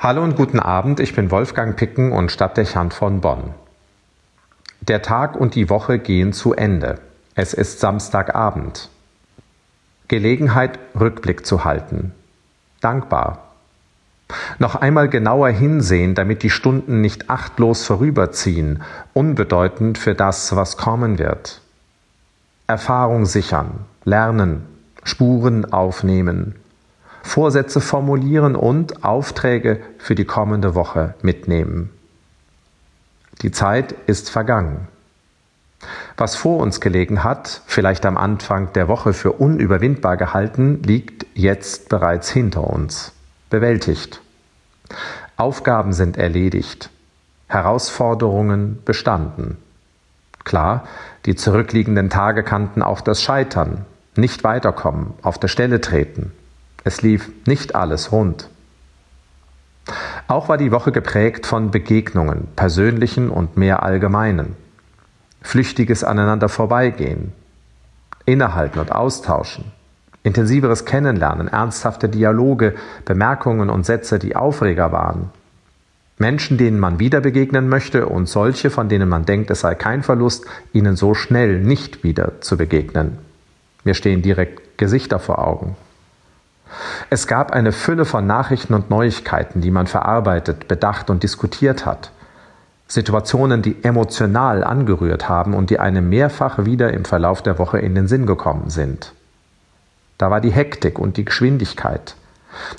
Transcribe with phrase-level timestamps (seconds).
[0.00, 3.52] Hallo und guten Abend, ich bin Wolfgang Picken und Stadtdechant von Bonn.
[4.80, 7.00] Der Tag und die Woche gehen zu Ende.
[7.34, 8.90] Es ist Samstagabend.
[10.06, 12.12] Gelegenheit, Rückblick zu halten.
[12.80, 13.48] Dankbar.
[14.60, 18.84] Noch einmal genauer hinsehen, damit die Stunden nicht achtlos vorüberziehen,
[19.14, 21.60] unbedeutend für das, was kommen wird.
[22.68, 24.64] Erfahrung sichern, lernen,
[25.02, 26.54] Spuren aufnehmen,
[27.28, 31.90] Vorsätze formulieren und Aufträge für die kommende Woche mitnehmen.
[33.42, 34.88] Die Zeit ist vergangen.
[36.16, 41.90] Was vor uns gelegen hat, vielleicht am Anfang der Woche für unüberwindbar gehalten, liegt jetzt
[41.90, 43.12] bereits hinter uns,
[43.50, 44.22] bewältigt.
[45.36, 46.88] Aufgaben sind erledigt,
[47.46, 49.58] Herausforderungen bestanden.
[50.44, 50.88] Klar,
[51.26, 53.84] die zurückliegenden Tage kannten auch das Scheitern,
[54.16, 56.32] nicht weiterkommen, auf der Stelle treten,
[56.88, 58.48] es lief nicht alles rund.
[60.26, 64.56] Auch war die Woche geprägt von Begegnungen, persönlichen und mehr allgemeinen.
[65.42, 67.32] Flüchtiges aneinander vorbeigehen,
[68.24, 69.66] innehalten und austauschen,
[70.22, 75.30] intensiveres Kennenlernen, ernsthafte Dialoge, Bemerkungen und Sätze, die Aufreger waren.
[76.16, 80.02] Menschen, denen man wieder begegnen möchte und solche, von denen man denkt, es sei kein
[80.02, 83.18] Verlust, ihnen so schnell nicht wieder zu begegnen.
[83.84, 85.76] Mir stehen direkt Gesichter vor Augen.
[87.10, 92.10] Es gab eine Fülle von Nachrichten und Neuigkeiten, die man verarbeitet, bedacht und diskutiert hat.
[92.86, 97.94] Situationen, die emotional angerührt haben und die einem mehrfach wieder im Verlauf der Woche in
[97.94, 99.12] den Sinn gekommen sind.
[100.18, 102.14] Da war die Hektik und die Geschwindigkeit.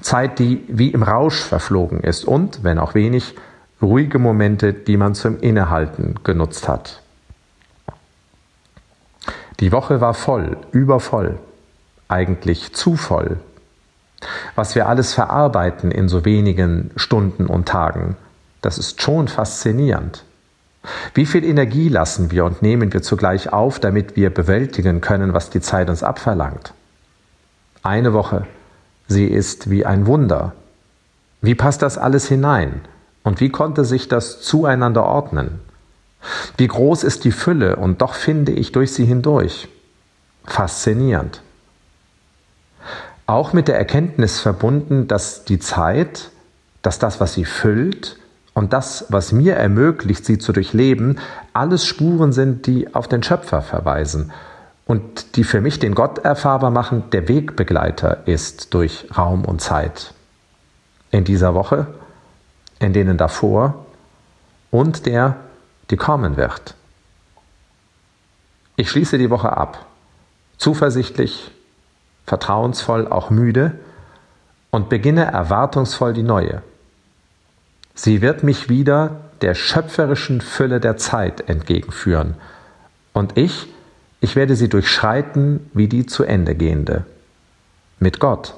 [0.00, 3.34] Zeit, die wie im Rausch verflogen ist und, wenn auch wenig,
[3.80, 7.00] ruhige Momente, die man zum Innehalten genutzt hat.
[9.60, 11.38] Die Woche war voll, übervoll,
[12.08, 13.38] eigentlich zu voll,
[14.54, 18.16] was wir alles verarbeiten in so wenigen Stunden und Tagen,
[18.60, 20.24] das ist schon faszinierend.
[21.14, 25.50] Wie viel Energie lassen wir und nehmen wir zugleich auf, damit wir bewältigen können, was
[25.50, 26.72] die Zeit uns abverlangt?
[27.82, 28.46] Eine Woche,
[29.06, 30.52] sie ist wie ein Wunder.
[31.40, 32.80] Wie passt das alles hinein?
[33.22, 35.60] Und wie konnte sich das zueinander ordnen?
[36.56, 39.68] Wie groß ist die Fülle und doch finde ich durch sie hindurch?
[40.44, 41.42] Faszinierend
[43.28, 46.30] auch mit der Erkenntnis verbunden, dass die Zeit,
[46.80, 48.18] dass das, was sie füllt
[48.54, 51.18] und das, was mir ermöglicht, sie zu durchleben,
[51.52, 54.32] alles Spuren sind, die auf den Schöpfer verweisen
[54.86, 60.14] und die für mich den Gott erfahrbar machen, der Wegbegleiter ist durch Raum und Zeit.
[61.10, 61.86] In dieser Woche,
[62.78, 63.84] in denen davor
[64.70, 65.36] und der,
[65.90, 66.74] die kommen wird.
[68.76, 69.84] Ich schließe die Woche ab,
[70.56, 71.50] zuversichtlich,
[72.28, 73.78] vertrauensvoll, auch müde
[74.70, 76.62] und beginne erwartungsvoll die neue.
[77.94, 82.34] Sie wird mich wieder der schöpferischen Fülle der Zeit entgegenführen
[83.12, 83.66] und ich,
[84.20, 87.04] ich werde sie durchschreiten wie die zu Ende gehende.
[87.98, 88.54] Mit Gott.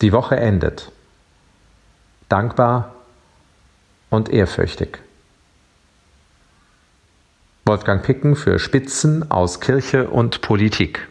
[0.00, 0.92] Die Woche endet.
[2.28, 2.94] Dankbar
[4.10, 4.98] und ehrfürchtig.
[7.64, 11.08] Wolfgang Picken für Spitzen aus Kirche und Politik.